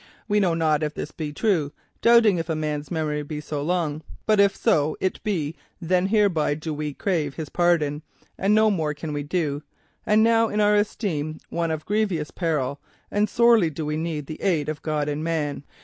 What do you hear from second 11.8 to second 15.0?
grievous peril, and sorely do we need the aid of